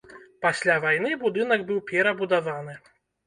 Пасля 0.45 0.77
вайны 0.85 1.11
будынак 1.25 1.67
быў 1.69 1.83
перабудаваны. 1.91 2.79